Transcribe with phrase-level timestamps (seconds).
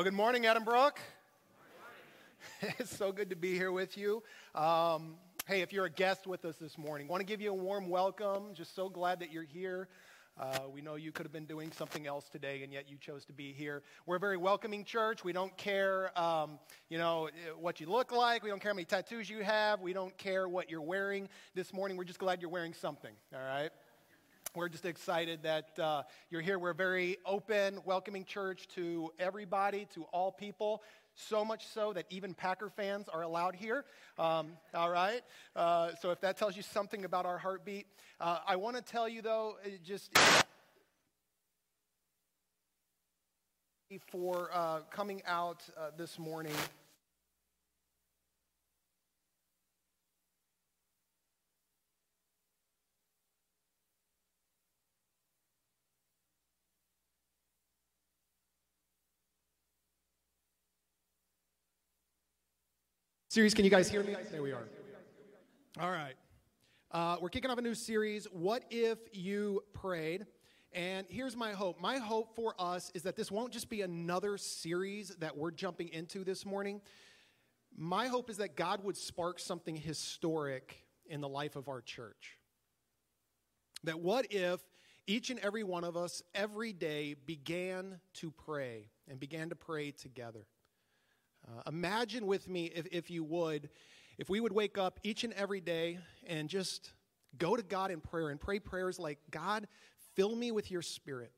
[0.00, 0.92] Well, good morning, Edinbrook.
[2.62, 4.22] it's so good to be here with you.
[4.54, 5.16] Um,
[5.46, 7.90] hey, if you're a guest with us this morning, want to give you a warm
[7.90, 8.54] welcome.
[8.54, 9.88] Just so glad that you're here.
[10.38, 13.26] Uh, we know you could have been doing something else today, and yet you chose
[13.26, 13.82] to be here.
[14.06, 15.22] We're a very welcoming church.
[15.22, 16.58] We don't care, um,
[16.88, 17.28] you know,
[17.58, 18.42] what you look like.
[18.42, 19.82] We don't care how many tattoos you have.
[19.82, 21.98] We don't care what you're wearing this morning.
[21.98, 23.12] We're just glad you're wearing something.
[23.34, 23.68] All right.
[24.56, 26.58] We're just excited that uh, you're here.
[26.58, 30.82] We're a very open, welcoming church to everybody, to all people.
[31.14, 33.84] So much so that even Packer fans are allowed here.
[34.18, 35.20] Um, all right?
[35.54, 37.86] Uh, so if that tells you something about our heartbeat,
[38.20, 40.10] uh, I want to tell you though, just
[44.10, 46.54] for uh, coming out uh, this morning.
[63.30, 64.16] Series, can you guys hear me?
[64.32, 64.66] There we are.
[65.78, 66.14] All right.
[66.90, 70.26] Uh, we're kicking off a new series, What If You Prayed?
[70.72, 71.80] And here's my hope.
[71.80, 75.90] My hope for us is that this won't just be another series that we're jumping
[75.90, 76.80] into this morning.
[77.76, 82.36] My hope is that God would spark something historic in the life of our church.
[83.84, 84.58] That what if
[85.06, 89.92] each and every one of us every day began to pray and began to pray
[89.92, 90.46] together?
[91.50, 93.70] Uh, imagine with me, if, if you would,
[94.18, 96.92] if we would wake up each and every day and just
[97.38, 99.66] go to God in prayer and pray prayers like, God,
[100.14, 101.32] fill me with your spirit.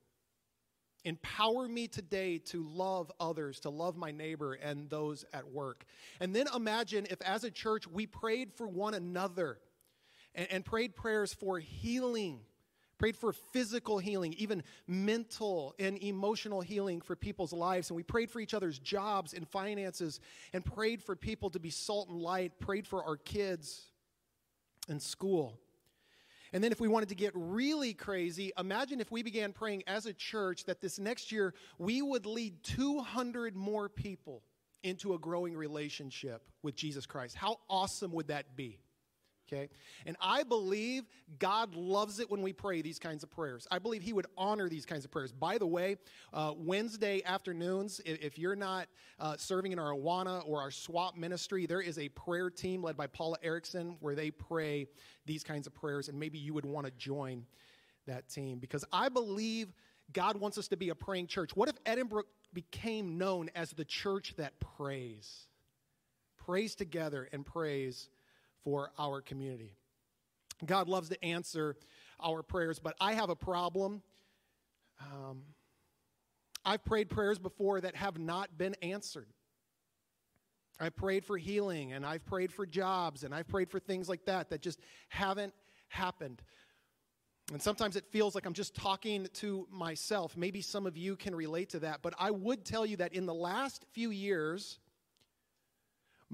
[1.04, 5.84] Empower me today to love others, to love my neighbor and those at work.
[6.20, 9.58] And then imagine if, as a church, we prayed for one another
[10.34, 12.40] and, and prayed prayers for healing
[13.02, 17.90] prayed for physical healing, even mental and emotional healing for people's lives.
[17.90, 20.20] And we prayed for each other's jobs and finances
[20.52, 23.86] and prayed for people to be salt and light, prayed for our kids
[24.88, 25.58] and school.
[26.52, 30.06] And then, if we wanted to get really crazy, imagine if we began praying as
[30.06, 34.44] a church that this next year we would lead 200 more people
[34.84, 37.34] into a growing relationship with Jesus Christ.
[37.34, 38.78] How awesome would that be?
[39.52, 39.68] Okay?
[40.06, 41.04] And I believe
[41.38, 43.66] God loves it when we pray these kinds of prayers.
[43.70, 45.32] I believe He would honor these kinds of prayers.
[45.32, 45.96] By the way,
[46.32, 48.86] uh, Wednesday afternoons, if, if you're not
[49.18, 52.96] uh, serving in our Awana or our SWAP ministry, there is a prayer team led
[52.96, 54.86] by Paula Erickson where they pray
[55.26, 57.44] these kinds of prayers, and maybe you would want to join
[58.06, 59.68] that team because I believe
[60.12, 61.54] God wants us to be a praying church.
[61.54, 65.46] What if Edinbrook became known as the church that prays?
[66.36, 68.08] Prays together and prays
[68.64, 69.76] for our community.
[70.64, 71.76] God loves to answer
[72.22, 74.02] our prayers, but I have a problem.
[75.00, 75.42] Um,
[76.64, 79.26] I've prayed prayers before that have not been answered.
[80.80, 84.24] I've prayed for healing and I've prayed for jobs and I've prayed for things like
[84.26, 85.54] that that just haven't
[85.88, 86.42] happened.
[87.52, 90.36] And sometimes it feels like I'm just talking to myself.
[90.36, 93.26] Maybe some of you can relate to that, but I would tell you that in
[93.26, 94.78] the last few years,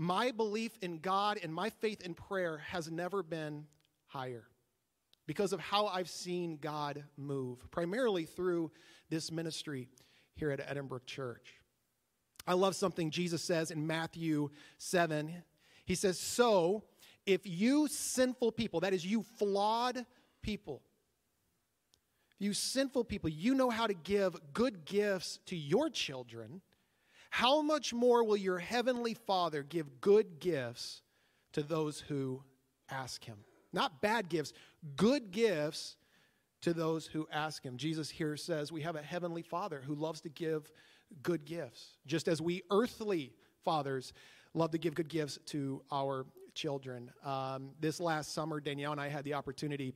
[0.01, 3.67] my belief in God and my faith in prayer has never been
[4.07, 4.45] higher
[5.27, 8.71] because of how I've seen God move, primarily through
[9.11, 9.89] this ministry
[10.37, 11.55] here at Edinbrook Church.
[12.47, 15.35] I love something Jesus says in Matthew 7.
[15.85, 16.85] He says, So
[17.27, 20.07] if you sinful people, that is, you flawed
[20.43, 20.81] people,
[22.39, 26.63] you sinful people, you know how to give good gifts to your children
[27.31, 31.03] how much more will your heavenly Father give good gifts
[31.53, 32.43] to those who
[32.91, 33.39] ask him?
[33.73, 34.53] Not bad gifts,
[34.97, 35.97] good gifts
[36.63, 37.77] to those who ask him.
[37.77, 40.71] Jesus here says we have a heavenly Father who loves to give
[41.23, 43.33] good gifts, just as we earthly
[43.65, 44.13] fathers
[44.55, 47.11] love to give good gifts to our children.
[47.25, 49.95] Um, this last summer, Danielle and I had the opportunity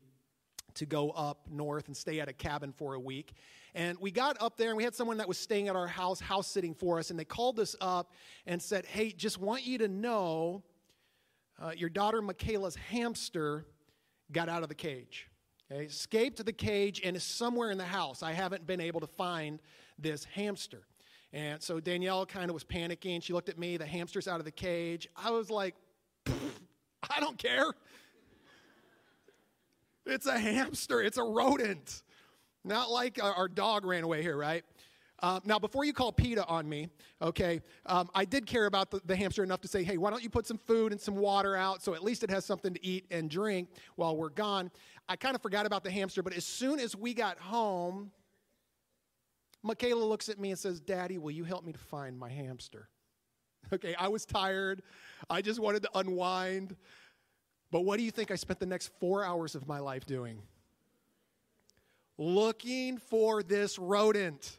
[0.75, 3.33] to go up north and stay at a cabin for a week.
[3.75, 6.21] And we got up there and we had someone that was staying at our house,
[6.21, 8.13] house sitting for us, and they called us up
[8.47, 10.63] and said, Hey, just want you to know
[11.61, 13.67] uh, your daughter Michaela's hamster
[14.31, 15.29] got out of the cage.
[15.71, 18.23] Okay, escaped the cage and is somewhere in the house.
[18.23, 19.61] I haven't been able to find
[19.99, 20.87] this hamster.
[21.33, 23.23] And so Danielle kind of was panicking.
[23.23, 25.09] She looked at me, the hamster's out of the cage.
[25.17, 25.75] I was like,
[26.27, 27.73] I don't care.
[30.06, 32.02] It's a hamster, it's a rodent.
[32.64, 34.64] Not like our dog ran away here, right?
[35.22, 36.88] Uh, now, before you call PETA on me,
[37.20, 40.22] okay, um, I did care about the, the, hamster enough to say, hey, why don't
[40.22, 42.84] you put some food and some water out so at least it has something to
[42.84, 44.69] eat and drink while we're gone.
[45.08, 48.10] I kind of forgot about the hamster, but as soon as we got home,
[49.62, 52.88] Michaela looks at me and says, Daddy, will you help me to find my hamster?
[53.72, 54.82] Okay, I was tired.
[55.31, 56.76] I just wanted to unwind.
[57.73, 60.43] But what do you think I spent the next four hours of my life doing?
[62.19, 64.59] Looking for this rodent.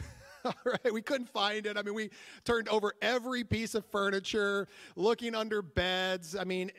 [0.44, 1.76] All right, we couldn't find it.
[1.76, 2.08] I mean, we
[2.44, 4.66] turned over every piece of furniture,
[4.96, 6.34] looking under beds.
[6.34, 6.70] I mean,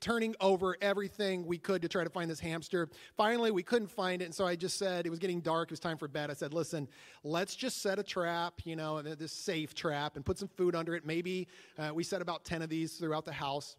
[0.00, 2.88] turning over everything we could to try to find this hamster.
[3.14, 5.68] Finally, we couldn't find it, and so I just said it was getting dark.
[5.68, 6.30] It was time for bed.
[6.30, 6.88] I said, "Listen,
[7.22, 10.94] let's just set a trap, you know, this safe trap, and put some food under
[10.94, 11.04] it.
[11.04, 11.48] Maybe
[11.78, 13.76] uh, we set about ten of these throughout the house."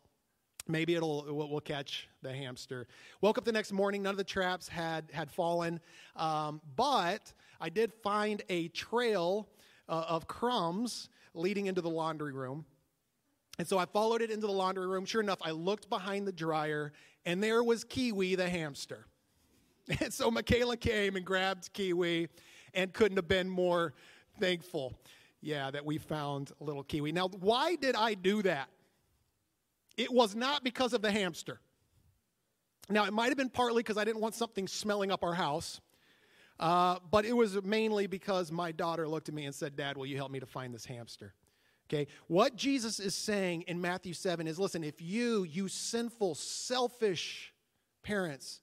[0.67, 2.87] Maybe it'll we'll catch the hamster.
[3.21, 5.79] Woke up the next morning none of the traps had had fallen.
[6.15, 9.47] Um, but i did find a trail
[9.89, 12.65] uh, of crumbs leading into the laundry room.
[13.59, 15.05] And so i followed it into the laundry room.
[15.05, 16.93] Sure enough i looked behind the dryer
[17.25, 19.05] and there was kiwi the hamster.
[19.99, 22.29] And so michaela came and grabbed kiwi
[22.73, 23.93] and couldn't have been more
[24.39, 24.93] thankful
[25.41, 27.11] yeah that we found little kiwi.
[27.11, 28.69] Now why did i do that
[29.97, 31.59] it was not because of the hamster.
[32.89, 35.79] Now, it might have been partly because I didn't want something smelling up our house,
[36.59, 40.05] uh, but it was mainly because my daughter looked at me and said, Dad, will
[40.05, 41.33] you help me to find this hamster?
[41.89, 47.53] Okay, what Jesus is saying in Matthew 7 is listen, if you, you sinful, selfish
[48.03, 48.61] parents,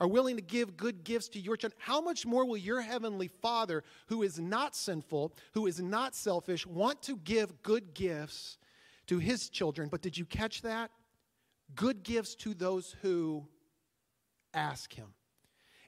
[0.00, 3.28] are willing to give good gifts to your children, how much more will your heavenly
[3.28, 8.58] Father, who is not sinful, who is not selfish, want to give good gifts
[9.08, 9.88] to his children.
[9.88, 10.90] But did you catch that?
[11.74, 13.46] Good gifts to those who
[14.54, 15.08] ask him.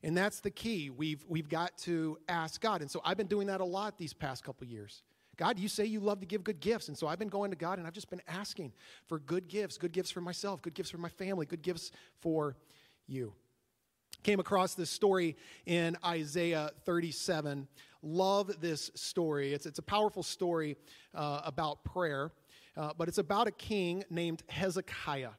[0.02, 0.90] And that's the key.
[0.90, 2.80] We've, we've got to ask God.
[2.80, 5.02] And so I've been doing that a lot these past couple years.
[5.36, 6.88] God, you say you love to give good gifts.
[6.88, 8.72] And so I've been going to God and I've just been asking
[9.06, 12.56] for good gifts, good gifts for myself, good gifts for my family, good gifts for
[13.06, 13.32] you.
[14.22, 17.68] Came across this story in Isaiah 37.
[18.02, 19.54] Love this story.
[19.54, 20.76] It's, it's a powerful story
[21.14, 22.32] uh, about prayer
[22.80, 25.32] uh, but it's about a king named Hezekiah.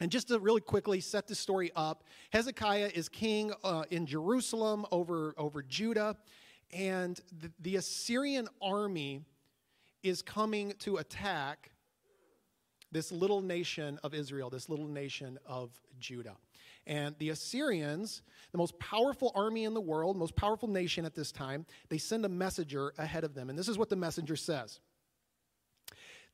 [0.00, 2.02] And just to really quickly set the story up,
[2.32, 6.16] Hezekiah is king uh, in Jerusalem over, over Judah,
[6.72, 9.22] and the, the Assyrian army
[10.02, 11.70] is coming to attack
[12.90, 15.70] this little nation of Israel, this little nation of
[16.00, 16.36] Judah.
[16.84, 21.30] And the Assyrians, the most powerful army in the world, most powerful nation at this
[21.30, 23.50] time, they send a messenger ahead of them.
[23.50, 24.80] And this is what the messenger says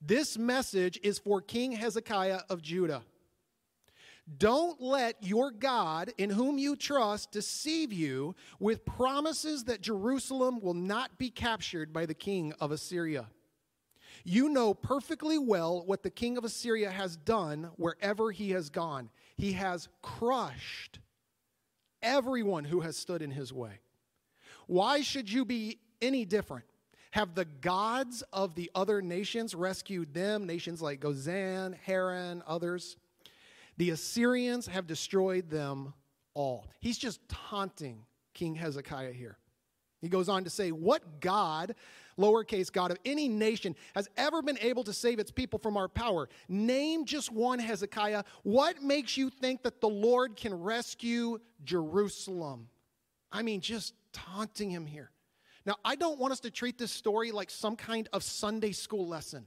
[0.00, 3.02] this message is for King Hezekiah of Judah.
[4.38, 10.74] Don't let your God, in whom you trust, deceive you with promises that Jerusalem will
[10.74, 13.28] not be captured by the king of Assyria.
[14.24, 19.10] You know perfectly well what the king of Assyria has done wherever he has gone.
[19.36, 20.98] He has crushed
[22.02, 23.78] everyone who has stood in his way.
[24.66, 26.64] Why should you be any different?
[27.12, 30.46] Have the gods of the other nations rescued them?
[30.46, 32.96] Nations like Gozan, Haran, others.
[33.78, 35.94] The Assyrians have destroyed them
[36.34, 36.66] all.
[36.80, 38.02] He's just taunting
[38.34, 39.38] King Hezekiah here.
[40.00, 41.74] He goes on to say, What God,
[42.18, 45.88] lowercase God, of any nation has ever been able to save its people from our
[45.88, 46.28] power?
[46.48, 48.24] Name just one, Hezekiah.
[48.42, 52.68] What makes you think that the Lord can rescue Jerusalem?
[53.32, 55.10] I mean, just taunting him here.
[55.66, 59.06] Now, I don't want us to treat this story like some kind of Sunday school
[59.06, 59.46] lesson.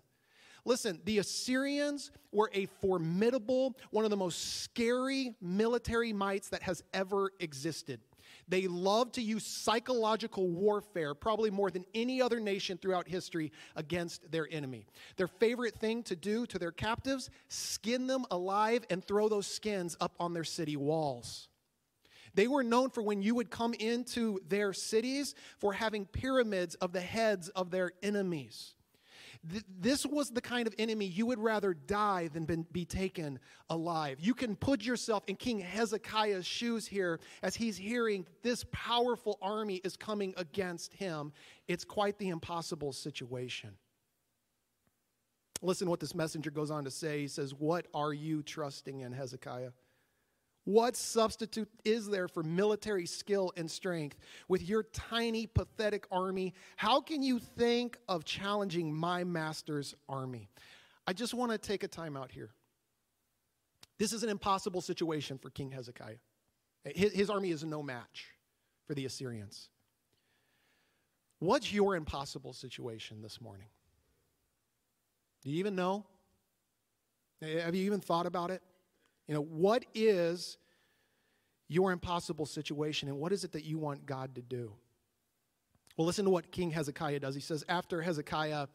[0.65, 6.83] Listen, the Assyrians were a formidable, one of the most scary military mights that has
[6.93, 8.01] ever existed.
[8.47, 14.31] They loved to use psychological warfare, probably more than any other nation throughout history, against
[14.31, 14.85] their enemy.
[15.17, 19.95] Their favorite thing to do to their captives, skin them alive and throw those skins
[20.01, 21.48] up on their city walls.
[22.33, 26.91] They were known for when you would come into their cities for having pyramids of
[26.91, 28.75] the heads of their enemies.
[29.79, 34.17] this was the kind of enemy you would rather die than be taken alive.
[34.19, 39.75] You can put yourself in King Hezekiah's shoes here as he's hearing this powerful army
[39.85, 41.31] is coming against him.
[41.69, 43.71] It's quite the impossible situation.
[45.61, 47.21] Listen what this messenger goes on to say.
[47.21, 49.71] He says, What are you trusting in, Hezekiah?
[50.69, 54.19] What substitute is there for military skill and strength?
[54.47, 60.47] With your tiny, pathetic army, how can you think of challenging my master's army?
[61.07, 62.51] I just want to take a time out here.
[63.97, 66.17] This is an impossible situation for King Hezekiah.
[66.85, 68.27] His, his army is no match
[68.85, 69.69] for the Assyrians.
[71.39, 73.69] What's your impossible situation this morning?
[75.41, 76.05] Do you even know?
[77.41, 78.61] Have you even thought about it?
[79.29, 80.57] You know, what is
[81.67, 84.73] your impossible situation and what is it that you want God to do?
[85.95, 87.35] Well, listen to what King Hezekiah does.
[87.35, 88.65] He says, After Hezekiah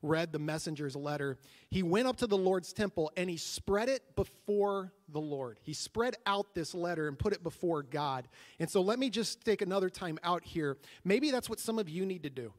[0.00, 1.36] read the messenger's letter,
[1.68, 5.60] he went up to the Lord's temple and he spread it before the Lord.
[5.62, 8.28] He spread out this letter and put it before God.
[8.58, 10.78] And so let me just take another time out here.
[11.04, 12.54] Maybe that's what some of you need to do.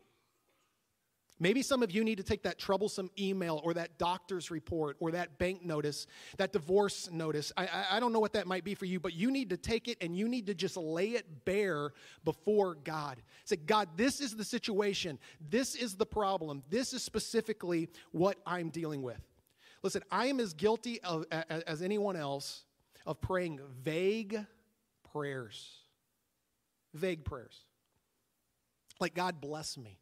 [1.39, 5.11] Maybe some of you need to take that troublesome email or that doctor's report or
[5.11, 6.05] that bank notice,
[6.37, 7.53] that divorce notice.
[7.55, 9.57] I, I, I, don't know what that might be for you, but you need to
[9.57, 11.91] take it and you need to just lay it bare
[12.25, 13.21] before God.
[13.45, 15.17] Say, God, this is the situation.
[15.49, 16.61] This is the problem.
[16.69, 19.21] This is specifically what I'm dealing with.
[19.81, 22.65] Listen, I am as guilty of, as, as anyone else
[23.05, 24.45] of praying vague
[25.13, 25.69] prayers.
[26.93, 27.61] Vague prayers.
[28.99, 29.99] Like, God bless me.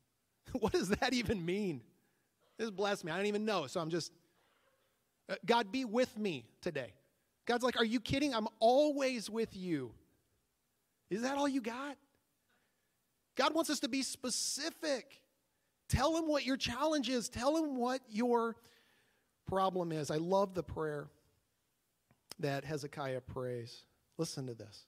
[0.59, 1.81] what does that even mean?
[2.57, 3.11] This bless me.
[3.11, 3.67] I don't even know.
[3.67, 4.11] So I'm just,
[5.29, 6.93] uh, God, be with me today.
[7.45, 8.33] God's like, Are you kidding?
[8.33, 9.91] I'm always with you.
[11.09, 11.97] Is that all you got?
[13.35, 15.21] God wants us to be specific.
[15.87, 18.55] Tell him what your challenge is, tell him what your
[19.45, 20.11] problem is.
[20.11, 21.07] I love the prayer
[22.39, 23.85] that Hezekiah prays.
[24.17, 24.85] Listen to this.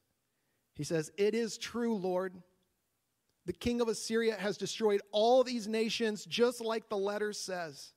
[0.76, 2.34] He says, It is true, Lord
[3.50, 7.94] the king of Assyria has destroyed all these nations, just like the letter says.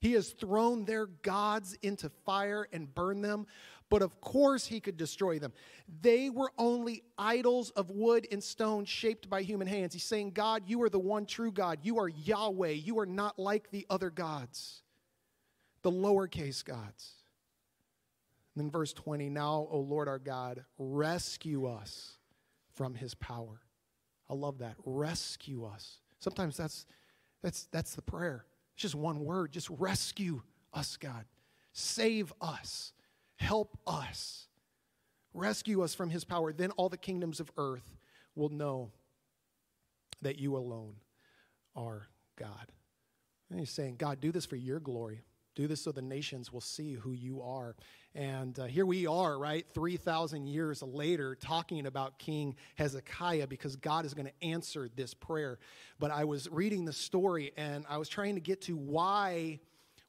[0.00, 3.46] He has thrown their gods into fire and burned them,
[3.90, 5.52] but of course he could destroy them.
[6.00, 9.92] They were only idols of wood and stone shaped by human hands.
[9.92, 11.80] He's saying, God, you are the one true God.
[11.82, 12.70] You are Yahweh.
[12.70, 14.82] You are not like the other gods,
[15.82, 17.12] the lowercase gods.
[18.54, 22.16] And then verse 20 Now, O Lord our God, rescue us
[22.72, 23.60] from his power
[24.34, 24.74] I love that.
[24.84, 25.98] Rescue us.
[26.18, 26.86] Sometimes that's
[27.42, 28.46] that's that's the prayer.
[28.74, 29.52] It's just one word.
[29.52, 31.24] Just rescue us, God.
[31.72, 32.92] Save us.
[33.36, 34.48] Help us.
[35.34, 36.52] Rescue us from his power.
[36.52, 37.96] Then all the kingdoms of earth
[38.34, 38.90] will know
[40.22, 40.94] that you alone
[41.76, 42.72] are God.
[43.50, 45.22] And he's saying, God, do this for your glory.
[45.54, 47.76] Do this so the nations will see who you are.
[48.14, 54.04] And uh, here we are, right, 3,000 years later, talking about King Hezekiah because God
[54.04, 55.58] is going to answer this prayer.
[55.98, 59.60] But I was reading the story and I was trying to get to why,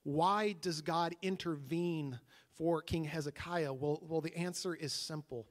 [0.03, 2.19] why does God intervene
[2.57, 3.73] for King Hezekiah?
[3.73, 5.47] Well, well the answer is simple.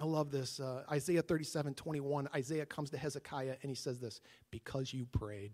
[0.00, 0.60] I love this.
[0.60, 5.52] Uh, Isaiah 37 21, Isaiah comes to Hezekiah and he says this because you prayed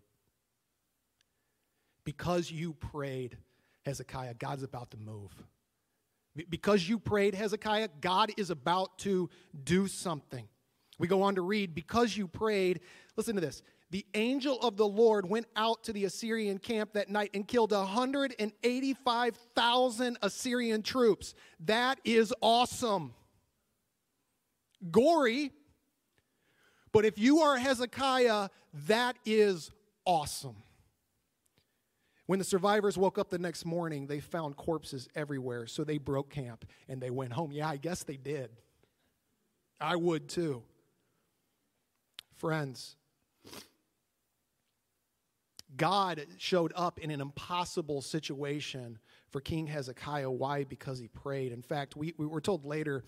[2.05, 3.37] because you prayed,
[3.85, 5.31] Hezekiah, God's about to move.
[6.49, 9.31] Because you prayed, Hezekiah, God is about to
[9.65, 10.47] do something.
[10.99, 12.81] We go on to read, because you prayed,
[13.17, 13.63] listen to this.
[13.91, 17.73] The angel of the Lord went out to the Assyrian camp that night and killed
[17.73, 21.35] 185,000 Assyrian troops.
[21.61, 23.15] That is awesome.
[24.91, 25.53] Gory,
[26.93, 28.49] but if you are Hezekiah,
[28.87, 29.71] that is
[30.05, 30.57] awesome.
[32.31, 36.31] When the survivors woke up the next morning, they found corpses everywhere, so they broke
[36.31, 37.51] camp and they went home.
[37.51, 38.53] Yeah, I guess they did.
[39.81, 40.63] I would too.
[42.37, 42.95] Friends,
[45.77, 50.31] God showed up in an impossible situation for King Hezekiah.
[50.31, 50.63] Why?
[50.63, 51.51] Because he prayed.
[51.51, 53.03] In fact, we, we were told later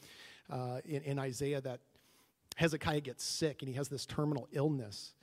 [0.51, 1.79] uh, in, in Isaiah that
[2.57, 5.15] Hezekiah gets sick and he has this terminal illness.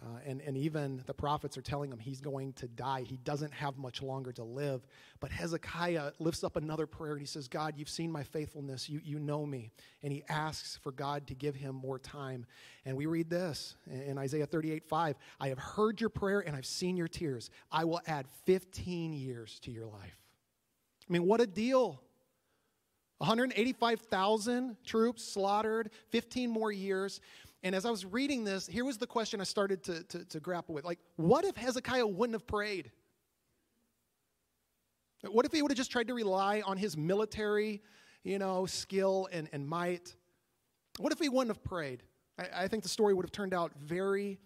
[0.00, 3.02] Uh, and, and even the prophets are telling him he's going to die.
[3.06, 4.86] He doesn't have much longer to live.
[5.20, 8.88] But Hezekiah lifts up another prayer and he says, God, you've seen my faithfulness.
[8.88, 9.70] You, you know me.
[10.02, 12.46] And he asks for God to give him more time.
[12.86, 16.66] And we read this in Isaiah 38 5 I have heard your prayer and I've
[16.66, 17.50] seen your tears.
[17.70, 20.18] I will add 15 years to your life.
[21.08, 22.00] I mean, what a deal.
[23.18, 27.20] 185,000 troops slaughtered, 15 more years.
[27.62, 30.40] And as I was reading this, here was the question I started to, to, to
[30.40, 30.84] grapple with.
[30.84, 32.90] Like, what if Hezekiah wouldn't have prayed?
[35.30, 37.80] What if he would have just tried to rely on his military,
[38.24, 40.16] you know, skill and, and might?
[40.98, 42.02] What if he wouldn't have prayed?
[42.38, 44.40] I, I think the story would have turned out very,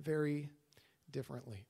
[0.00, 0.50] very
[1.10, 1.64] differently.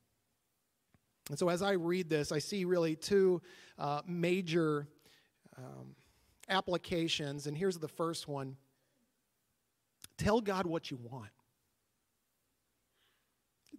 [1.29, 3.41] And so as I read this, I see really two
[3.77, 4.87] uh, major
[5.57, 5.95] um,
[6.49, 7.47] applications.
[7.47, 8.57] And here's the first one
[10.19, 11.31] Tell God what you want.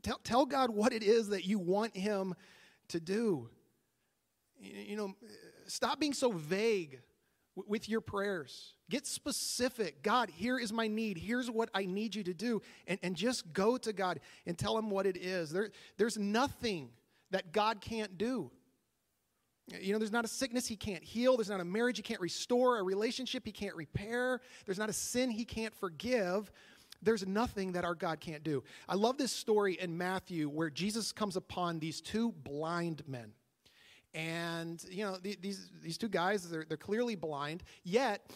[0.03, 2.35] Tell, tell God what it is that you want Him
[2.89, 3.51] to do.
[4.59, 5.15] You know,
[5.67, 7.01] stop being so vague
[7.55, 8.73] with your prayers.
[8.89, 10.03] Get specific.
[10.03, 11.19] God, here is my need.
[11.19, 12.63] Here's what I need you to do.
[12.87, 15.51] And, and just go to God and tell Him what it is.
[15.51, 16.89] There, there's nothing
[17.31, 18.51] that God can't do.
[19.79, 21.37] You know, there's not a sickness he can't heal.
[21.37, 24.41] There's not a marriage he can't restore, a relationship he can't repair.
[24.67, 26.50] There's not a sin he can't forgive.
[27.03, 28.62] There's nothing that our God can't do.
[28.89, 33.33] I love this story in Matthew where Jesus comes upon these two blind men.
[34.12, 38.27] And, you know, these, these two guys, they're, they're clearly blind, yet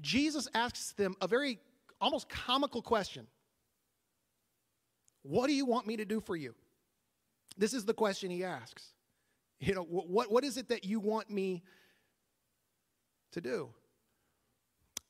[0.00, 1.60] Jesus asks them a very
[2.00, 3.26] almost comical question
[5.22, 6.54] What do you want me to do for you?
[7.56, 8.92] This is the question he asks.
[9.62, 11.62] You know, what, what is it that you want me
[13.30, 13.68] to do?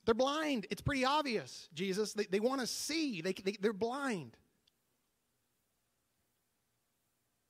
[0.04, 0.66] They're blind.
[0.70, 2.12] It's pretty obvious, Jesus.
[2.12, 4.36] They, they want to see, they, they, they're blind.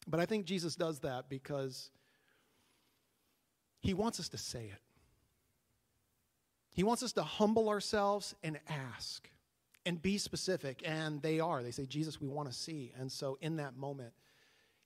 [0.07, 1.91] But I think Jesus does that because
[3.81, 4.81] he wants us to say it.
[6.73, 9.29] He wants us to humble ourselves and ask
[9.85, 10.83] and be specific.
[10.85, 11.65] And they are.
[11.65, 12.93] They say, Jesus, we want to see.
[12.97, 14.13] And so in that moment,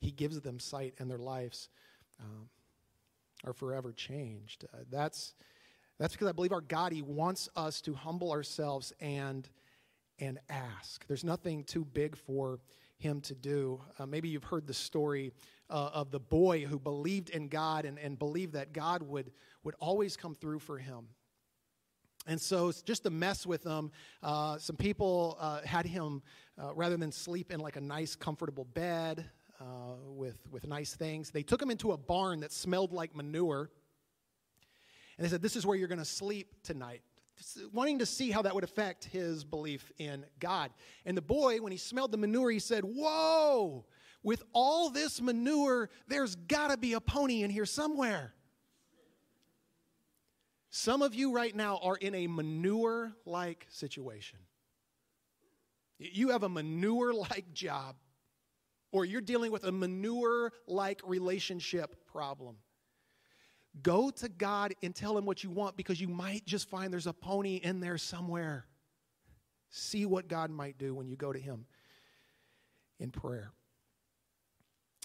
[0.01, 1.69] he gives them sight and their lives
[2.21, 2.49] um,
[3.45, 4.65] are forever changed.
[4.73, 5.35] Uh, that's
[5.99, 9.49] that's because I believe our God, He wants us to humble ourselves and,
[10.19, 11.07] and ask.
[11.07, 12.61] There's nothing too big for
[12.99, 13.81] Him to do.
[13.99, 15.33] Uh, maybe you've heard the story
[15.71, 19.33] uh, of the boy who believed in God and, and believed that God would,
[19.65, 21.09] would always come through for him.
[22.29, 23.93] And so, just to mess with him,
[24.23, 26.23] uh, some people uh, had him,
[26.61, 29.25] uh, rather than sleep in like a nice, comfortable bed
[29.61, 33.71] uh, with, with nice things, they took him into a barn that smelled like manure
[35.19, 37.03] and they said, This is where you're going to sleep tonight,
[37.73, 40.71] wanting to see how that would affect his belief in God.
[41.05, 43.87] And the boy, when he smelled the manure, he said, Whoa,
[44.23, 48.35] with all this manure, there's got to be a pony in here somewhere.
[50.69, 54.39] Some of you right now are in a manure like situation.
[55.99, 57.97] You have a manure like job,
[58.93, 62.57] or you're dealing with a manure like relationship problem.
[63.83, 67.07] Go to God and tell Him what you want because you might just find there's
[67.07, 68.67] a pony in there somewhere.
[69.71, 71.67] See what God might do when you go to Him
[72.99, 73.53] in prayer.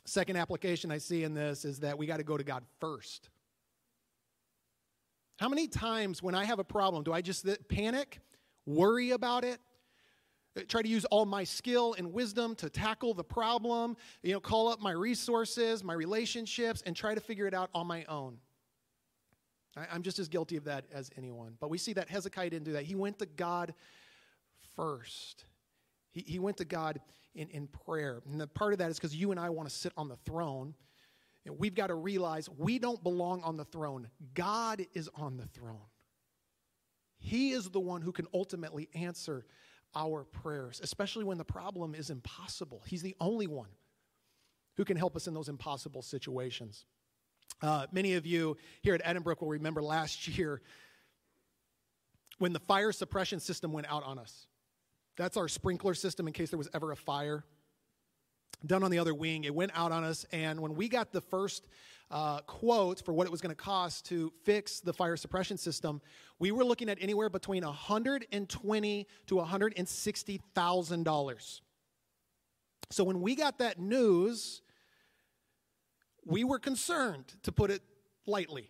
[0.05, 3.29] Second application I see in this is that we got to go to God first.
[5.37, 8.19] How many times when I have a problem do I just panic,
[8.65, 9.59] worry about it,
[10.57, 14.39] Uh, try to use all my skill and wisdom to tackle the problem, you know,
[14.39, 18.37] call up my resources, my relationships and try to figure it out on my own?
[19.77, 21.55] I, am just as guilty of that as anyone.
[21.59, 22.83] But we see that Hezekiah didn't do that.
[22.83, 23.73] He went to God
[24.75, 25.45] first.
[26.11, 26.99] He, he went to God
[27.35, 28.21] in, in prayer.
[28.29, 30.17] And the part of that is because you and I want to sit on the
[30.17, 30.75] throne.
[31.45, 34.09] And we've got to realize we don't belong on the throne.
[34.33, 35.79] God is on the throne.
[37.17, 39.45] He is the one who can ultimately answer
[39.95, 42.83] our prayers, especially when the problem is impossible.
[42.87, 43.69] He's the only one
[44.77, 46.85] who can help us in those impossible situations.
[47.61, 50.61] Uh, many of you here at Edinbrook will remember last year
[52.39, 54.47] when the fire suppression system went out on us.
[55.17, 57.45] That's our sprinkler system in case there was ever a fire.
[58.65, 61.21] Done on the other wing, it went out on us, and when we got the
[61.21, 61.65] first
[62.11, 66.01] uh, quote for what it was going to cost to fix the fire suppression system,
[66.37, 71.61] we were looking at anywhere between 120 to 160 thousand dollars.
[72.91, 74.61] So when we got that news,
[76.25, 77.81] we were concerned, to put it
[78.27, 78.69] lightly.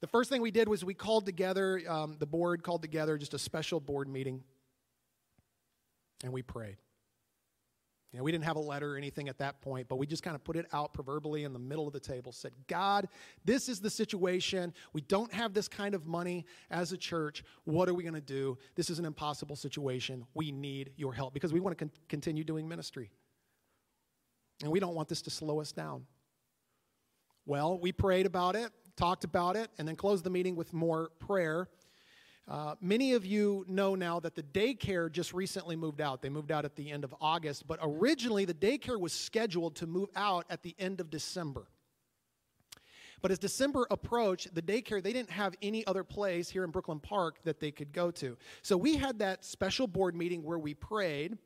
[0.00, 3.34] The first thing we did was we called together, um, the board called together just
[3.34, 4.42] a special board meeting,
[6.24, 6.76] and we prayed.
[8.12, 10.24] You know, we didn't have a letter or anything at that point, but we just
[10.24, 12.32] kind of put it out proverbially in the middle of the table.
[12.32, 13.08] Said, God,
[13.44, 14.74] this is the situation.
[14.92, 17.44] We don't have this kind of money as a church.
[17.64, 18.58] What are we going to do?
[18.74, 20.26] This is an impossible situation.
[20.34, 23.12] We need your help because we want to con- continue doing ministry.
[24.62, 26.06] And we don't want this to slow us down.
[27.46, 31.10] Well, we prayed about it, talked about it, and then closed the meeting with more
[31.20, 31.68] prayer.
[32.50, 36.20] Uh, many of you know now that the daycare just recently moved out.
[36.20, 39.86] They moved out at the end of August, but originally the daycare was scheduled to
[39.86, 41.68] move out at the end of December.
[43.22, 46.98] But as December approached, the daycare, they didn't have any other place here in Brooklyn
[46.98, 48.36] Park that they could go to.
[48.62, 51.38] So we had that special board meeting where we prayed.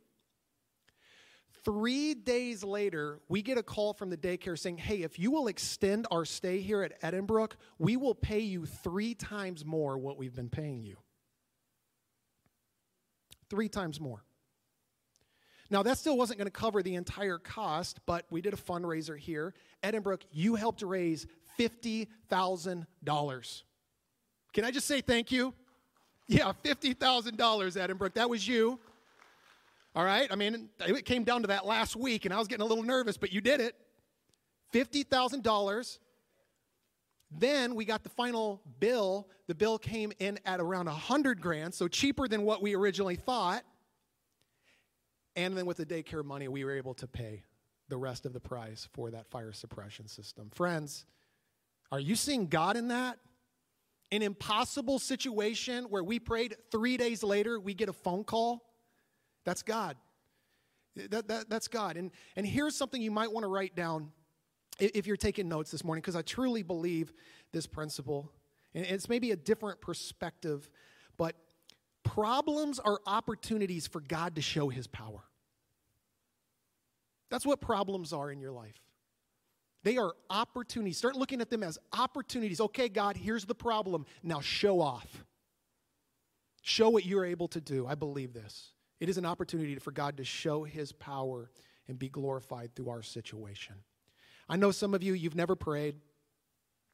[1.65, 5.47] Three days later, we get a call from the daycare saying, Hey, if you will
[5.47, 10.35] extend our stay here at Edinbrook, we will pay you three times more what we've
[10.35, 10.97] been paying you.
[13.49, 14.25] Three times more.
[15.71, 19.19] Now, that still wasn't going to cover the entire cost, but we did a fundraiser
[19.19, 19.55] here.
[19.83, 21.27] Edinbrook, you helped raise
[21.59, 23.63] $50,000.
[24.53, 25.55] Can I just say thank you?
[26.27, 28.15] Yeah, $50,000, Edinbrook.
[28.15, 28.79] That was you.
[29.95, 30.29] All right?
[30.31, 32.85] I mean, it came down to that last week, and I was getting a little
[32.85, 33.77] nervous, but you did it.
[34.73, 35.99] $50,000.
[37.31, 39.29] Then we got the final bill.
[39.47, 43.63] The bill came in at around 100 grand, so cheaper than what we originally thought.
[45.37, 47.45] And then with the daycare money, we were able to pay
[47.89, 50.51] the rest of the price for that fire suppression system.
[50.55, 51.05] Friends,
[51.93, 53.19] are you seeing God in that?
[54.11, 58.63] An impossible situation where we prayed three days later, we get a phone call?
[59.45, 59.97] That's God.
[60.97, 61.97] That, that, that's God.
[61.97, 64.13] And, and here's something you might want to write down
[64.79, 67.13] if you're taking notes this morning, because I truly believe
[67.53, 68.31] this principle.
[68.75, 70.69] And it's maybe a different perspective,
[71.17, 71.37] but
[72.03, 75.23] problems are opportunities for God to show his power.
[77.31, 78.81] That's what problems are in your life.
[79.83, 80.97] They are opportunities.
[80.97, 82.61] Start looking at them as opportunities.
[82.61, 84.07] Okay, God, here's the problem.
[84.23, 85.25] Now show off.
[86.63, 87.87] Show what you're able to do.
[87.87, 88.74] I believe this.
[89.01, 91.51] It is an opportunity for God to show his power
[91.89, 93.77] and be glorified through our situation.
[94.49, 95.97] I know some of you, you've never prayed,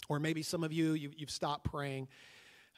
[0.08, 2.08] or maybe some of you, you've, you've stopped praying.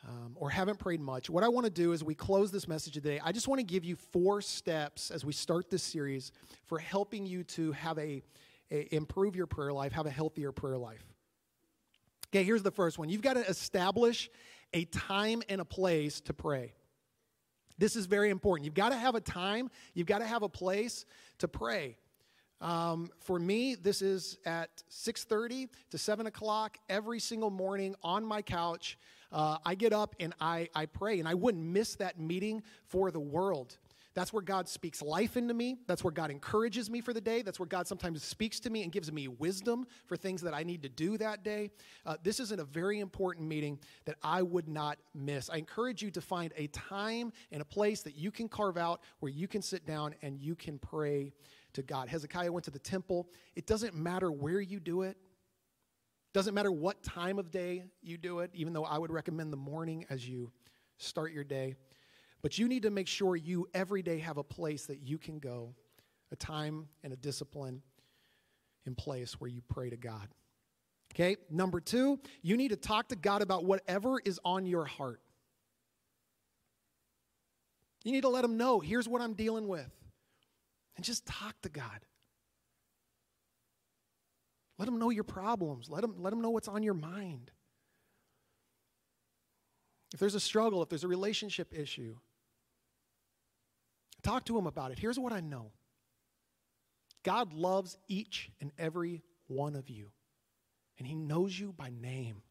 [0.09, 2.93] Um, or haven't prayed much, what I want to do as we close this message
[2.93, 6.33] today, I just want to give you four steps as we start this series
[6.67, 8.25] for helping you to have a,
[8.73, 11.05] a, improve your prayer life, have a healthier prayer life.
[12.31, 13.11] Okay, here's the first one.
[13.11, 14.29] You've got to establish
[14.75, 16.73] a time and a place to pray.
[17.79, 18.65] This is very important.
[18.65, 21.05] You've got to have a time, you've got to have a place
[21.39, 21.97] to pray.
[22.61, 28.41] Um, for me, this is at 6:30 to 7 o'clock every single morning on my
[28.41, 28.99] couch.
[29.33, 33.11] Uh, I get up and I, I pray, and I wouldn't miss that meeting for
[33.11, 33.79] the world.
[34.14, 35.79] That's where God speaks life into me.
[35.87, 37.42] That's where God encourages me for the day.
[37.42, 40.62] That's where God sometimes speaks to me and gives me wisdom for things that I
[40.62, 41.70] need to do that day.
[42.05, 45.48] Uh, this is a very important meeting that I would not miss.
[45.48, 49.01] I encourage you to find a time and a place that you can carve out
[49.20, 51.33] where you can sit down and you can pray
[51.72, 52.09] to God.
[52.09, 53.29] Hezekiah went to the temple.
[53.57, 55.16] It doesn't matter where you do it.
[56.35, 59.59] Doesn't matter what time of day you do it, even though I would recommend the
[59.59, 60.51] morning as you
[60.98, 61.75] start your day.
[62.43, 65.39] But you need to make sure you every day have a place that you can
[65.39, 65.75] go,
[66.33, 67.83] a time and a discipline
[68.85, 70.29] in place where you pray to God.
[71.15, 75.21] Okay, number two, you need to talk to God about whatever is on your heart.
[78.03, 79.91] You need to let Him know here's what I'm dealing with.
[80.97, 82.01] And just talk to God.
[84.79, 87.53] Let Him know your problems, let Him, let him know what's on your mind.
[90.13, 92.17] If there's a struggle, if there's a relationship issue,
[94.23, 94.99] talk to Him about it.
[94.99, 95.73] Here's what I know
[97.23, 100.11] God loves each and every one of you,
[100.99, 102.43] and He knows you by name.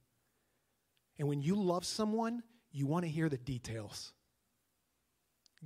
[1.19, 4.13] And when you love someone, you want to hear the details.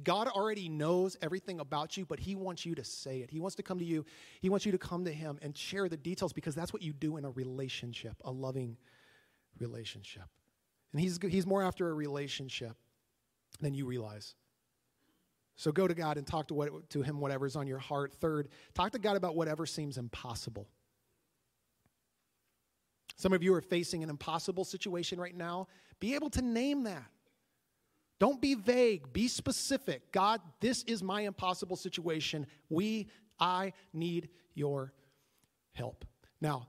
[0.04, 3.30] God already knows everything about you, but He wants you to say it.
[3.30, 4.06] He wants to come to you.
[4.42, 6.92] He wants you to come to Him and share the details because that's what you
[6.92, 8.78] do in a relationship, a loving
[9.60, 10.24] relationship.
[10.92, 12.76] And He's, he's more after a relationship
[13.62, 14.36] than you realize.
[15.56, 18.14] So go to God and talk to, what, to Him whatever's on your heart.
[18.14, 20.68] Third, talk to God about whatever seems impossible.
[23.16, 25.68] Some of you are facing an impossible situation right now.
[26.00, 27.06] Be able to name that.
[28.20, 30.12] Don't be vague, be specific.
[30.12, 32.48] God, this is my impossible situation.
[32.70, 34.94] We, I need your
[35.74, 36.06] help.
[36.40, 36.68] Now,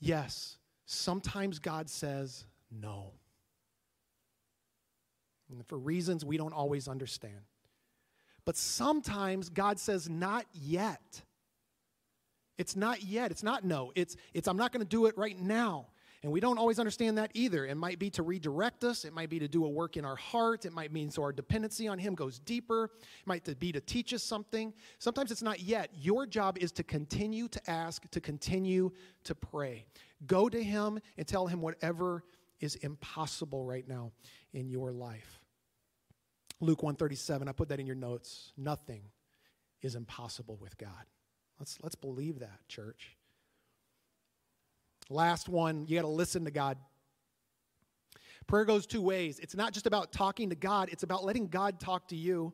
[0.00, 3.12] yes, sometimes God says no.
[5.50, 7.40] And for reasons we don't always understand.
[8.44, 11.22] But sometimes God says, not yet.
[12.58, 13.30] It's not yet.
[13.30, 13.92] It's not no.
[13.94, 15.86] It's, it's I'm not going to do it right now.
[16.24, 17.66] And we don't always understand that either.
[17.66, 20.16] It might be to redirect us, it might be to do a work in our
[20.16, 23.80] heart, it might mean so our dependency on Him goes deeper, it might be to
[23.80, 24.72] teach us something.
[24.98, 25.90] Sometimes it's not yet.
[25.92, 28.90] Your job is to continue to ask, to continue
[29.24, 29.84] to pray.
[30.26, 32.24] Go to Him and tell Him whatever
[32.58, 34.10] is impossible right now
[34.54, 35.43] in your life.
[36.60, 38.52] Luke 137, I put that in your notes.
[38.56, 39.02] Nothing
[39.82, 41.04] is impossible with God.
[41.58, 43.16] Let's, let's believe that, church.
[45.10, 46.78] Last one, you got to listen to God.
[48.46, 49.38] Prayer goes two ways.
[49.38, 52.52] It's not just about talking to God, it's about letting God talk to you.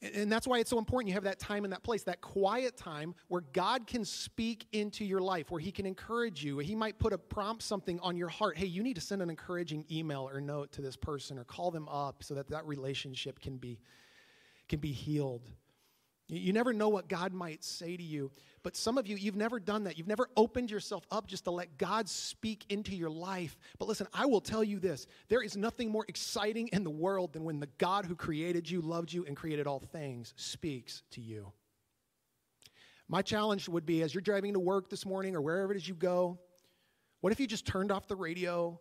[0.00, 2.76] And that's why it's so important you have that time in that place, that quiet
[2.76, 6.58] time where God can speak into your life, where He can encourage you.
[6.58, 8.56] He might put a prompt something on your heart.
[8.56, 11.72] Hey, you need to send an encouraging email or note to this person or call
[11.72, 13.80] them up so that that relationship can be,
[14.68, 15.42] can be healed.
[16.30, 18.30] You never know what God might say to you.
[18.62, 19.96] But some of you, you've never done that.
[19.96, 23.56] You've never opened yourself up just to let God speak into your life.
[23.78, 27.32] But listen, I will tell you this there is nothing more exciting in the world
[27.32, 31.22] than when the God who created you, loved you, and created all things speaks to
[31.22, 31.50] you.
[33.08, 35.88] My challenge would be as you're driving to work this morning or wherever it is
[35.88, 36.38] you go,
[37.20, 38.78] what if you just turned off the radio,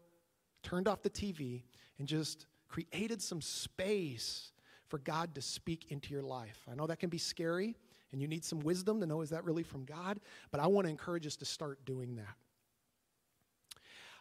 [0.64, 1.64] turned off the TV,
[1.98, 4.52] and just created some space
[4.90, 6.60] for God to speak into your life.
[6.72, 7.76] I know that can be scary,
[8.12, 10.20] and you need some wisdom to know is that really from God,
[10.52, 12.36] but I want to encourage us to start doing that.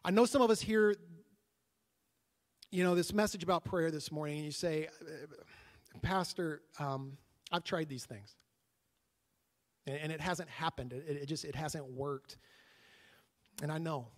[0.05, 0.95] I know some of us here,
[2.71, 4.89] you know, this message about prayer this morning, and you say,
[6.03, 7.17] Pastor, um,
[7.51, 8.35] I've tried these things,
[9.87, 10.93] and, and it hasn't happened.
[10.93, 12.39] It, it just it hasn't worked,
[13.63, 14.09] and I know.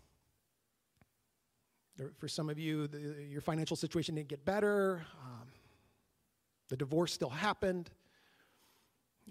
[2.19, 5.05] For some of you, the, your financial situation didn't get better.
[5.21, 5.38] Um,
[6.69, 7.91] the divorce still happened.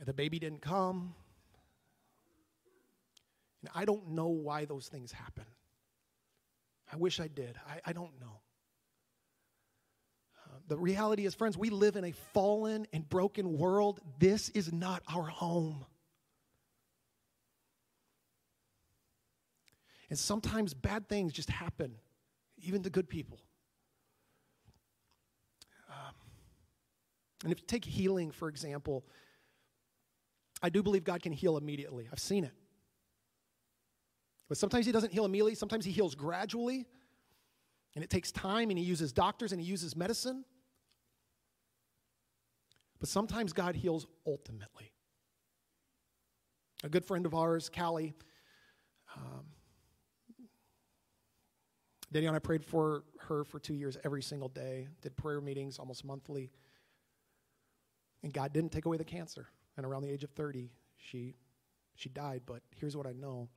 [0.05, 1.15] The baby didn't come.
[3.61, 5.45] And I don't know why those things happen.
[6.91, 7.57] I wish I did.
[7.67, 8.39] I, I don't know.
[10.45, 13.99] Uh, the reality is, friends, we live in a fallen and broken world.
[14.19, 15.85] This is not our home.
[20.09, 21.95] And sometimes bad things just happen,
[22.59, 23.39] even to good people.
[27.43, 29.05] And if you take healing, for example,
[30.61, 32.07] I do believe God can heal immediately.
[32.11, 32.53] I've seen it.
[34.49, 36.85] But sometimes He doesn't heal immediately, sometimes He heals gradually.
[37.95, 40.45] And it takes time, and He uses doctors and He uses medicine.
[42.99, 44.91] But sometimes God heals ultimately.
[46.83, 48.13] A good friend of ours, Callie,
[49.15, 49.45] um,
[52.13, 56.05] and I prayed for her for two years every single day, did prayer meetings almost
[56.05, 56.51] monthly.
[58.27, 59.47] And God didn't take away the cancer.
[59.77, 61.33] And around the age of 30, she,
[61.95, 62.41] she died.
[62.45, 63.47] But here's what I know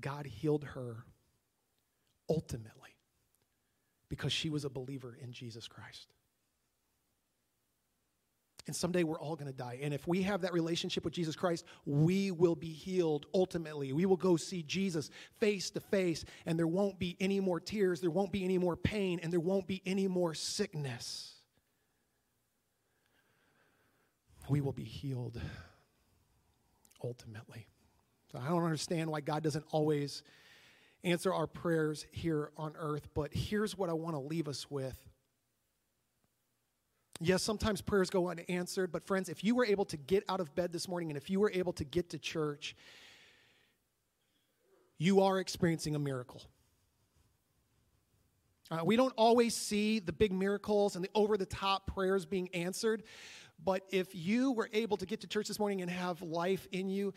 [0.00, 1.04] God healed her
[2.26, 2.96] ultimately
[4.08, 6.14] because she was a believer in Jesus Christ.
[8.66, 9.78] And someday we're all going to die.
[9.82, 13.92] And if we have that relationship with Jesus Christ, we will be healed ultimately.
[13.92, 15.10] We will go see Jesus
[15.40, 18.76] face to face, and there won't be any more tears, there won't be any more
[18.76, 21.39] pain, and there won't be any more sickness.
[24.50, 25.40] We will be healed
[27.02, 27.66] ultimately.
[28.30, 30.22] So I don't understand why God doesn't always
[31.02, 34.98] answer our prayers here on earth, but here's what I want to leave us with
[37.22, 40.54] Yes, sometimes prayers go unanswered, but friends, if you were able to get out of
[40.54, 42.74] bed this morning and if you were able to get to church,
[44.96, 46.40] you are experiencing a miracle.
[48.70, 52.48] Uh, we don't always see the big miracles and the over the top prayers being
[52.54, 53.02] answered,
[53.64, 56.88] but if you were able to get to church this morning and have life in
[56.88, 57.12] you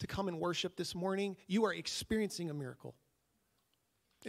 [0.00, 2.94] to come and worship this morning, you are experiencing a miracle.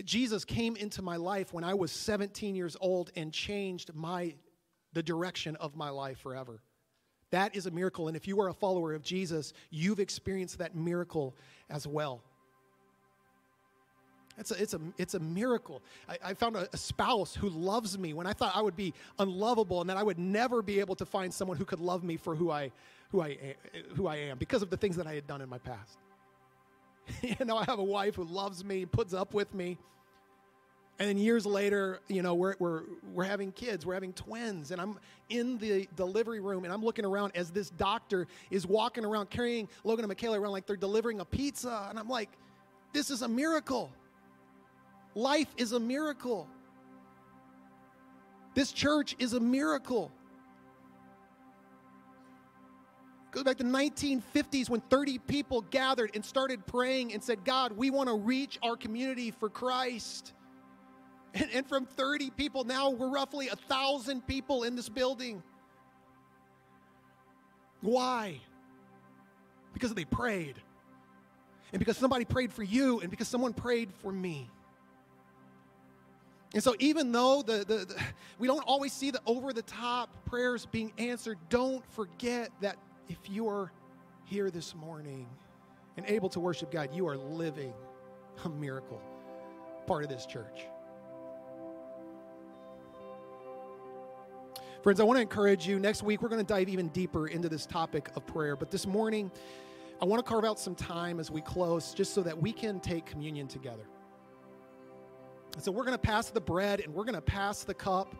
[0.05, 4.35] Jesus came into my life when I was 17 years old and changed my
[4.93, 6.61] the direction of my life forever.
[7.31, 8.07] That is a miracle.
[8.07, 11.35] And if you are a follower of Jesus, you've experienced that miracle
[11.69, 12.23] as well.
[14.39, 15.81] It's a, it's a, it's a miracle.
[16.07, 18.93] I, I found a, a, spouse who loves me when I thought I would be
[19.19, 22.15] unlovable and that I would never be able to find someone who could love me
[22.15, 22.71] for who I,
[23.11, 23.55] who I,
[23.95, 25.97] who I am because of the things that I had done in my past.
[27.21, 29.77] you know, I have a wife who loves me, puts up with me.
[30.99, 34.81] And then years later, you know, we're, we're, we're having kids, we're having twins, and
[34.81, 34.99] I'm
[35.29, 39.69] in the delivery room and I'm looking around as this doctor is walking around carrying
[39.85, 41.87] Logan and Michaela around like they're delivering a pizza.
[41.89, 42.29] And I'm like,
[42.91, 43.91] this is a miracle.
[45.15, 46.47] Life is a miracle.
[48.55, 50.11] This church is a miracle.
[53.31, 57.73] Goes back to the 1950s when 30 people gathered and started praying and said, God,
[57.73, 60.33] we want to reach our community for Christ.
[61.35, 65.43] And, and from 30 people, now we're roughly a thousand people in this building.
[67.81, 68.41] Why?
[69.73, 70.55] Because they prayed.
[71.71, 74.49] And because somebody prayed for you, and because someone prayed for me.
[76.53, 77.95] And so, even though the, the, the
[78.39, 83.17] we don't always see the over the top prayers being answered, don't forget that if
[83.29, 83.71] you are
[84.25, 85.27] here this morning
[85.97, 87.73] and able to worship God, you are living
[88.45, 89.01] a miracle,
[89.85, 90.65] part of this church.
[94.81, 95.77] Friends, I want to encourage you.
[95.77, 98.55] Next week, we're going to dive even deeper into this topic of prayer.
[98.55, 99.29] But this morning,
[100.01, 102.79] I want to carve out some time as we close just so that we can
[102.79, 103.83] take communion together.
[105.59, 108.15] And so we're going to pass the bread and we're going to pass the cup.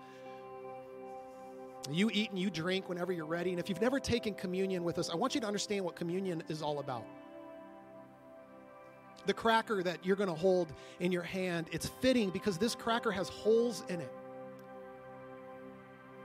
[1.90, 3.52] You eat and you drink whenever you're ready.
[3.52, 6.44] And if you've never taken communion with us, I want you to understand what communion
[6.50, 7.06] is all about.
[9.26, 13.10] The cracker that you're going to hold in your hand, it's fitting because this cracker
[13.10, 14.12] has holes in it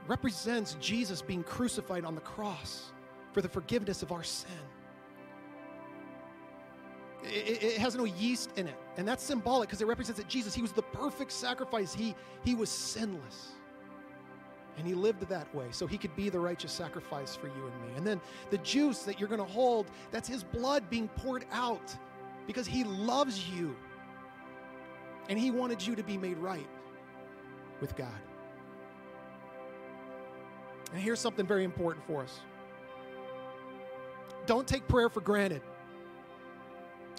[0.07, 2.91] represents Jesus being crucified on the cross
[3.31, 4.51] for the forgiveness of our sin.
[7.27, 8.75] It, it, has no yeast in it.
[8.97, 11.93] And that's symbolic because it represents that Jesus, he was the perfect sacrifice.
[11.93, 13.49] He, he was sinless.
[14.77, 17.89] And he lived that way so he could be the righteous sacrifice for you and
[17.89, 17.97] me.
[17.97, 21.95] And then the juice that you're going to hold, that's his blood being poured out
[22.45, 23.75] because he loves you.
[25.29, 26.67] And he wanted you to be made right
[27.81, 28.09] with God.
[30.93, 32.39] And here's something very important for us
[34.45, 35.61] don't take prayer for granted.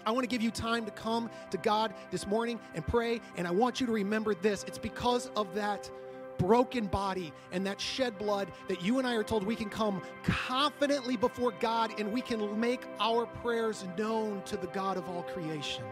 [0.07, 3.19] I want to give you time to come to God this morning and pray.
[3.35, 5.91] And I want you to remember this it's because of that
[6.37, 10.01] broken body and that shed blood that you and I are told we can come
[10.23, 15.23] confidently before God and we can make our prayers known to the God of all
[15.23, 15.83] creation.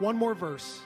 [0.00, 0.80] One more verse.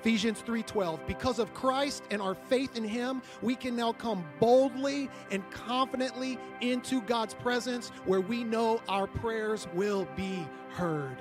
[0.00, 5.10] Ephesians 3:12 Because of Christ and our faith in him we can now come boldly
[5.30, 11.16] and confidently into God's presence where we know our prayers will be heard.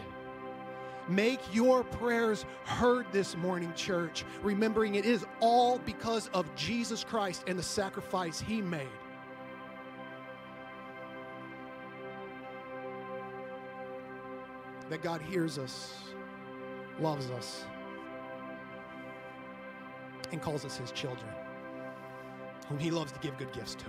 [1.09, 7.45] Make your prayers heard this morning, church, remembering it is all because of Jesus Christ
[7.47, 8.87] and the sacrifice he made.
[14.89, 15.93] That God hears us,
[16.99, 17.63] loves us,
[20.31, 21.29] and calls us his children,
[22.67, 23.85] whom he loves to give good gifts to.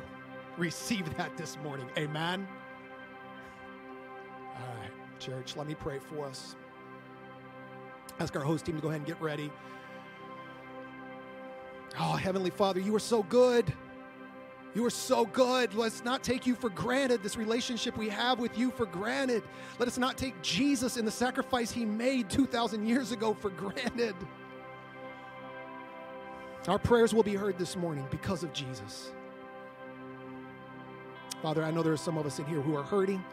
[0.57, 1.89] Receive that this morning.
[1.97, 2.47] Amen.
[4.57, 6.57] All right, church, let me pray for us.
[8.21, 9.51] Ask our host team to go ahead and get ready.
[11.99, 13.73] Oh, Heavenly Father, you are so good.
[14.75, 15.75] You are so good.
[15.75, 19.43] Let's not take you for granted, this relationship we have with you for granted.
[19.79, 24.15] Let us not take Jesus and the sacrifice he made 2,000 years ago for granted.
[26.69, 29.11] Our prayers will be heard this morning because of Jesus.
[31.43, 33.25] Father, I know there are some of us in here who are hurting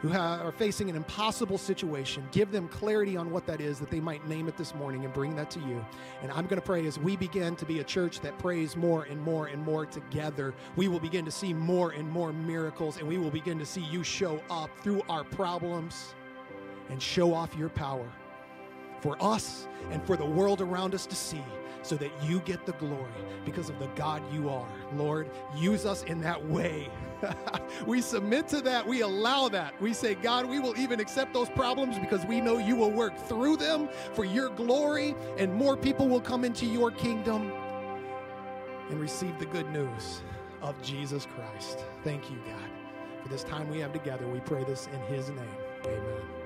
[0.00, 3.98] who are facing an impossible situation, give them clarity on what that is that they
[3.98, 5.84] might name it this morning and bring that to you.
[6.22, 9.04] And I'm going to pray as we begin to be a church that prays more
[9.04, 13.08] and more and more together, we will begin to see more and more miracles and
[13.08, 16.14] we will begin to see you show up through our problems
[16.90, 18.08] and show off your power
[19.00, 21.42] for us and for the world around us to see
[21.82, 23.10] so that you get the glory
[23.44, 24.68] because of the God you are.
[24.94, 26.90] Lord, use us in that way.
[27.86, 28.86] we submit to that.
[28.86, 29.80] We allow that.
[29.80, 33.16] We say, God, we will even accept those problems because we know you will work
[33.26, 37.50] through them for your glory, and more people will come into your kingdom
[38.90, 40.22] and receive the good news
[40.62, 41.84] of Jesus Christ.
[42.04, 42.70] Thank you, God,
[43.22, 44.26] for this time we have together.
[44.26, 45.56] We pray this in his name.
[45.84, 46.37] Amen.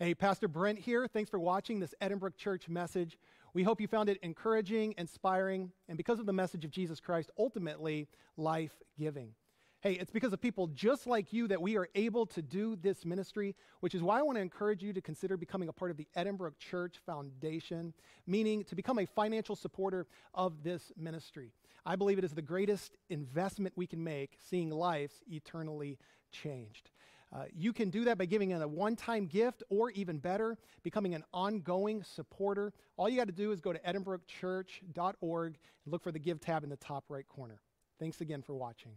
[0.00, 1.08] Hey, Pastor Brent here.
[1.08, 3.18] Thanks for watching this Edinbrook Church message.
[3.52, 7.32] We hope you found it encouraging, inspiring, and because of the message of Jesus Christ,
[7.36, 8.06] ultimately
[8.36, 9.34] life giving.
[9.80, 13.04] Hey, it's because of people just like you that we are able to do this
[13.04, 15.96] ministry, which is why I want to encourage you to consider becoming a part of
[15.96, 17.92] the Edinbrook Church Foundation,
[18.24, 21.50] meaning to become a financial supporter of this ministry.
[21.84, 25.98] I believe it is the greatest investment we can make, seeing lives eternally
[26.30, 26.90] changed.
[27.30, 31.14] Uh, you can do that by giving a one time gift or even better, becoming
[31.14, 32.72] an ongoing supporter.
[32.96, 36.64] All you got to do is go to edinbrookchurch.org and look for the Give tab
[36.64, 37.60] in the top right corner.
[37.98, 38.92] Thanks again for watching.